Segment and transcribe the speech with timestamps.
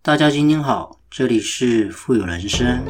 [0.00, 2.82] 大家今天好，这里是富有人生。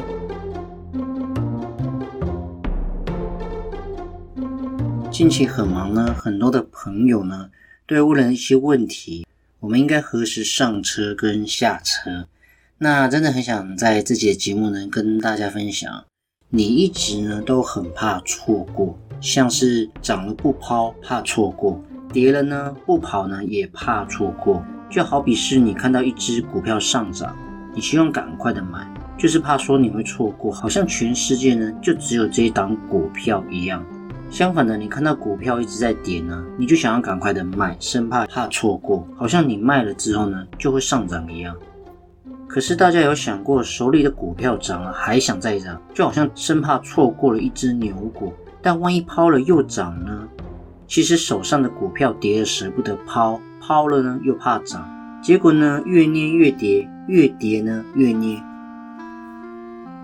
[5.11, 7.49] 近期很忙呢，很多的朋友呢，
[7.87, 9.25] 都问了一些问题，
[9.59, 12.27] 我们应该何时上车跟下车？
[12.77, 16.05] 那真的很想在自己的节目呢，跟大家分享。
[16.49, 21.83] 你一直呢都很怕错过，像是涨了不抛怕错过，
[22.13, 24.63] 跌了呢不跑呢也怕错过。
[24.89, 27.35] 就好比是你看到一只股票上涨，
[27.73, 33.85] 你希望赶快的买，就是怕说你会错过，好像全世界呢就只有这一档股票一样。
[34.31, 41.55] 相反的，你看到股票一直在跌呢，你就想要赶快的卖，生怕怕错过，好像你卖了之后呢就会上涨一样。
[42.47, 50.27] 可是大家有想过，手里的股票涨了还想再涨，就好像生怕错过了一只牛股，但万一抛了又涨呢？
[50.87, 53.39] 其实手上的股票跌了舍不得抛。
[53.61, 54.87] 抛了呢，又怕涨，
[55.21, 58.41] 结果呢，越捏越跌，越跌呢越捏。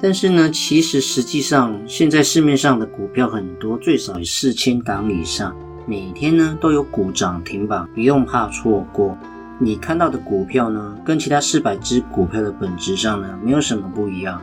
[0.02, 5.56] 但是呢，其实实际上，现在市面上的股票很多，最少有四千档以上，
[5.88, 9.18] 每天呢都有股涨停板，不用怕错过。
[9.58, 14.42] 你看到的股票呢，跟其他四百只股票的本质上呢，没有什么不一样。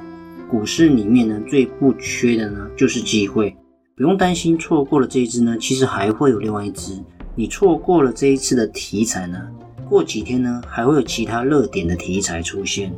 [0.48, 3.54] 股市里面呢，最不缺的呢，就是机会，
[3.94, 6.94] 不用担心错过了这一只呢，其实还会有另外一只。
[7.34, 9.40] 你错过了这一次的题材呢，
[9.88, 12.92] 过几天呢还会有其他热点的题材出现，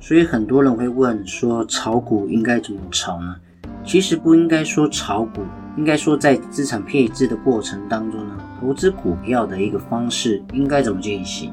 [0.00, 3.36] 所以很多人会问说炒股应该怎么炒呢？
[3.84, 5.42] 其实不应该说炒股，
[5.76, 11.52] 应该说在资产配置的过程当中呢，投资股票的一个方式应该怎么进行？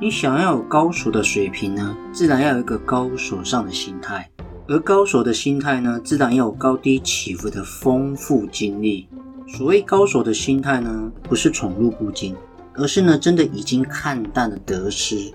[0.00, 4.26] 你想要有高手的水平呢，自然要有一个高手上的心态，
[4.68, 9.06] 而高手的心态呢，自然要有高低起伏的丰富经历。
[9.48, 12.36] 所谓高手的心态呢，不是宠辱不惊，
[12.74, 15.32] 而是呢真的已经看淡了得失。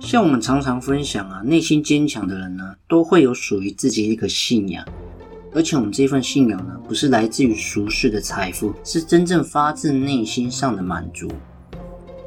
[0.00, 4.84] 像我们常常分享啊，内心坚强的人呢，都会有属于自己一个信仰，
[5.54, 11.30] 而且我们这份信仰呢，不是来自于俗世的财富，是真正发自内心上的满足。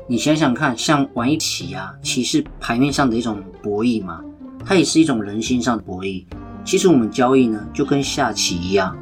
[0.07, 4.23] 你想想看，像玩一棋啊，棋是牌面上的一种博弈嘛，
[4.63, 6.23] 它也是一种人心上的博弈。
[6.63, 8.95] 其实我们交易呢，就跟下棋一样。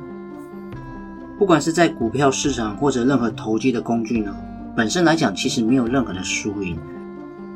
[1.43, 4.33] 不管是在股票市场或者任何投机的工具呢，
[4.77, 6.79] 本身来讲其实没有任何的输赢，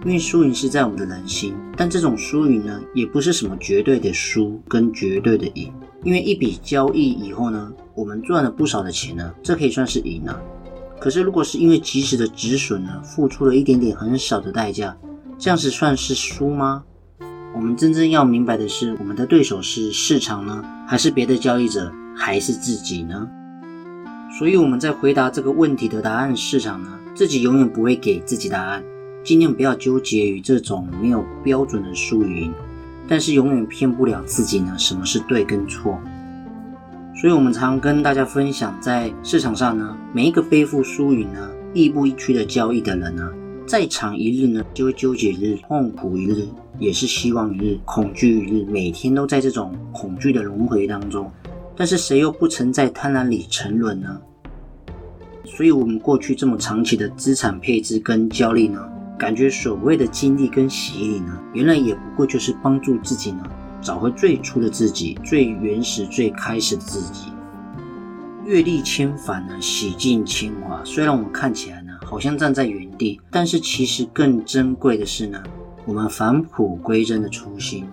[0.04, 1.56] 因为输赢是在我们的人心。
[1.78, 5.72] 但这种输赢呢，也不是什么绝对的输跟绝对的赢，
[6.04, 10.38] 因为一笔交易以后呢，我们赚了不少的钱呢，这可以算是赢了。
[11.00, 14.98] 可是如果是因为及时的止损呢，付出了一点点很少的代价，
[15.40, 16.84] 这样子算是输吗？
[17.56, 23.26] 我们真正要明白的是，我们的对手是市场呢，还是别的交易者，还是自己呢？
[24.38, 28.84] 所以我们在回答这个问题的答案市场呢，自己永远不会给自己答案。
[29.24, 32.54] 尽量不要纠结于这种没有标准的输赢，
[33.08, 36.00] 但是永远骗不了自己呢，什么是对跟错。
[37.20, 43.28] 所以我们常跟大家分享，在市场上呢，每一个背负输赢呢、亦步亦趋的交易的人呢，
[43.66, 46.48] 再长一日呢，就会纠结一日，痛苦一日，
[46.78, 51.30] 也是希望一日，恐惧一日，每天都在这种恐惧的轮回当中。
[51.76, 54.22] 但是谁又不曾在贪婪里沉沦呢？
[55.48, 58.80] 所以，我们过去这么长期的资产配置跟交易呢，
[59.18, 63.44] 感觉所谓的经历跟洗礼呢，原来也不过就是帮助自己呢，
[63.82, 67.32] 找回最初的自己，最原始、最开始的自己。
[68.46, 70.82] 阅历千帆呢，洗尽铅华。
[70.84, 75.42] 虽然我们看起来呢，好像站在原地，但是其实更珍贵的是呢，
[75.86, 77.86] 我们返璞归真的初心。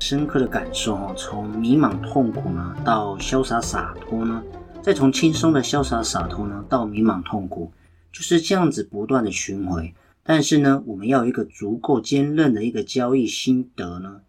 [0.00, 4.42] 深刻的感受哦，从迷茫痛苦呢，到潇洒洒脱呢，
[4.84, 7.72] 再从轻松的潇洒洒脱呢，到迷茫痛苦，
[8.12, 9.94] 就是这样子不断的巡回。
[10.22, 14.20] 但是呢，我们要有一个足够坚韧的一个交易心得呢，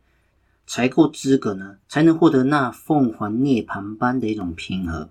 [0.66, 5.10] 才够资格呢，才能获得那凤凰涅槃般的一种平和。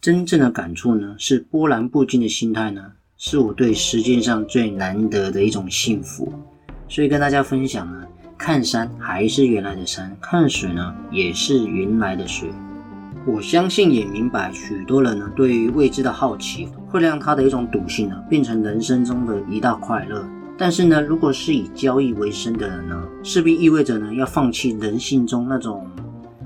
[0.00, 6.32] 真正的感触呢，是波澜不惊的心态呢，是我对世界上最难得的一种幸福。
[6.88, 8.08] 所以跟大家分享呢。
[8.36, 12.50] 看山还是原来的山，看水呢也是原来的水。
[13.24, 20.26] 我相信也明白，许多人呢对于未知的好奇，会让他的一种赌性呢变成人生中的一大快乐。
[20.58, 25.86] 但是呢，如果是以交易为生的人呢，势必意味着呢要放弃人性中那种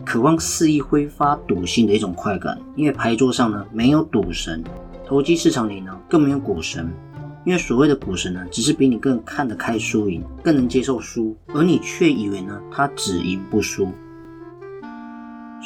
[0.05, 2.59] 渴望肆意挥发赌性的一种快感。
[2.75, 4.63] 因为牌桌上呢没有赌神，
[5.07, 6.93] 投机市场里呢更没有股神。
[7.47, 13.89] 因为所谓的股神呢，只是比你更看得开输赢，更能接受输，而你却以为呢，他只赢不输。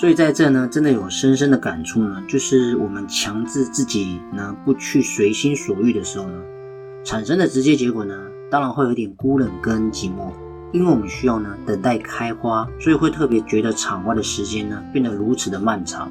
[0.01, 6.41] 所以在这呢，真的有深深的感触呢，就是我们强制自己呢，不去随心所欲的时候呢，
[7.05, 8.19] 产生的直接结果呢，
[8.51, 10.33] 当然会有点孤冷跟寂寞，
[10.73, 16.11] 因为我们需要呢等待开花，所以会特别觉得场外的时间呢变得如此的漫长。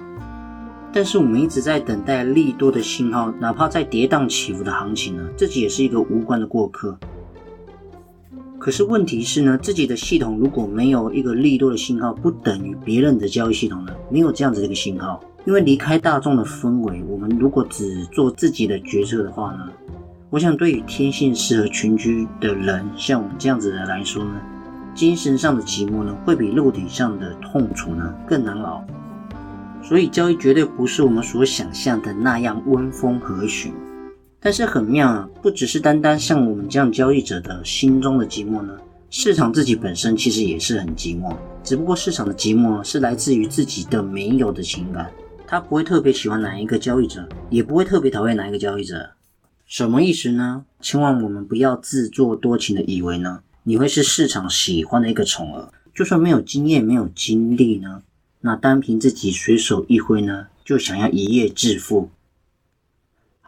[0.93, 6.95] 但是我们一直在等待利多的信号，哪怕在跌宕起伏的行情呢，自己也是一个无关的过客。
[8.59, 15.19] 可是问题是呢，自己的系统如果没有一个利多的信号，不等于别人的交易系统呢没有这样子的一个信号。
[15.45, 19.69] 因为离开大众的氛围，我们如果只做自己的决策的话呢，
[20.29, 24.31] 我想对于天性适合群居的人，像我们这样子的人来说呢，
[24.93, 28.85] 精神上的寂寞呢，会比肉体上的痛楚呢更难熬。
[29.81, 33.71] 所以交易绝对不是我们所想象的那样温风和煦。
[34.41, 38.77] 但是很妙啊，不只是单单像我们这样交易者的心中的寂寞呢，
[39.09, 41.35] 市场自己本身其实也是很寂寞。
[41.61, 45.11] 只不过市场的寂寞是来自于自己的没有的情感，
[45.45, 49.09] 他不会特别喜欢哪一个交易者，也不会特别讨厌哪一个交易者。
[49.65, 50.63] 什么意思呢？
[50.79, 55.69] 千万我们不要自作多情的以为呢，你会是市场喜欢的一个宠儿。
[55.93, 58.01] 就算没有经验、没有经历呢，
[58.39, 62.09] 那单凭自己随手一挥呢，就想要一夜致富。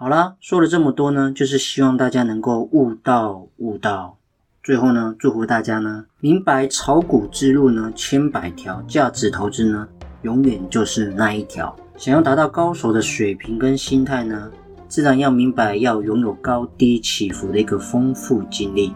[0.01, 4.18] 好了，说了这么多呢，就是希望大家能够悟道悟道。
[4.63, 9.88] 最后呢，祝福大家呢，明白炒股之路呢千百条，价值投资呢
[10.24, 11.75] 永远就是那一条。
[11.98, 14.50] 想要达到高手的水平跟心态呢，
[14.88, 18.95] 自然要明白要拥有高低起伏的一个丰富经历。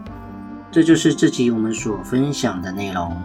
[0.72, 3.16] 这就是这集我们所分享的内容。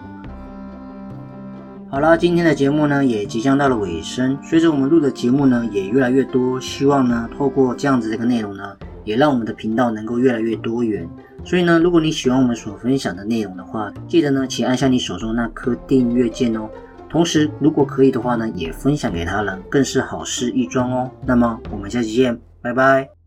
[1.91, 4.39] 好了，今天的节目呢也即将到了尾声。
[4.41, 11.05] 随着我们录的节目呢也越来越多，希望呢透过这样子的一个内容呢，也让我们的频道能够越来越多元。
[11.43, 16.69] 所以呢，如果你喜欢我们所分享的内容的话，记得呢，请按下你手中那颗订阅键哦。
[17.09, 21.11] 同时，如果可以的话呢，也分享给他人，更是好事一桩哦。
[21.25, 23.20] 那么，我们下期见，拜拜。